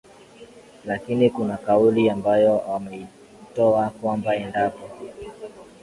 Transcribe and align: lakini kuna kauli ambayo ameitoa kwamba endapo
lakini 0.85 1.29
kuna 1.29 1.57
kauli 1.57 2.09
ambayo 2.09 2.73
ameitoa 2.75 3.89
kwamba 3.89 4.35
endapo 4.35 4.89